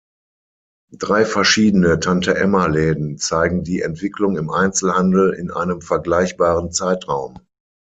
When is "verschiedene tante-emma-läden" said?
1.25-3.19